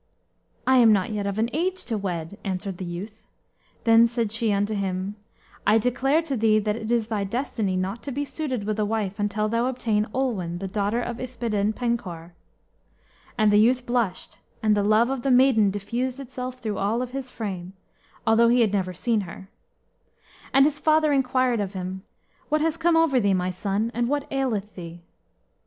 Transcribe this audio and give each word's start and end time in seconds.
"I 0.65 0.77
am 0.77 0.91
not 0.91 1.11
yet 1.11 1.27
of 1.27 1.37
an 1.37 1.47
age 1.53 1.85
to 1.85 1.95
wed," 1.95 2.39
answered 2.43 2.79
the 2.79 2.85
youth. 2.85 3.27
Then 3.83 4.07
said 4.07 4.31
she 4.31 4.51
unto 4.51 4.73
him, 4.73 5.13
"I 5.67 5.77
declare 5.77 6.23
to 6.23 6.35
thee 6.35 6.57
that 6.57 6.75
it 6.75 6.91
is 6.91 7.05
thy 7.05 7.23
destiny 7.23 7.75
not 7.77 8.01
to 8.01 8.11
be 8.11 8.25
suited 8.25 8.63
with 8.63 8.79
a 8.79 8.83
wife 8.85 9.19
until 9.19 9.47
thou 9.47 9.67
obtain 9.67 10.07
Olwen, 10.11 10.57
the 10.57 10.67
daughter 10.67 10.99
of 10.99 11.17
Yspadaden 11.19 11.73
Penkawr." 11.75 12.31
And 13.37 13.53
the 13.53 13.59
youth 13.59 13.85
blushed, 13.85 14.39
and 14.63 14.75
the 14.75 14.81
love 14.81 15.11
of 15.11 15.21
the 15.21 15.29
maiden 15.29 15.69
diffused 15.69 16.19
itself 16.19 16.55
through 16.55 16.79
all 16.79 17.05
his 17.05 17.29
frame, 17.29 17.73
although 18.25 18.49
he 18.49 18.61
had 18.61 18.73
never 18.73 18.95
seen 18.95 19.21
her. 19.29 19.49
And 20.51 20.65
his 20.65 20.79
father 20.79 21.11
inquired 21.13 21.59
of 21.59 21.73
him, 21.73 22.01
"What 22.49 22.61
has 22.61 22.75
come 22.75 22.97
over 22.97 23.19
thee, 23.19 23.35
my 23.35 23.51
son, 23.51 23.91
and 23.93 24.09
what 24.09 24.25
aileth 24.31 24.73
thee?" 24.73 25.03